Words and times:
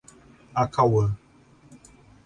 Acauã 0.55 1.15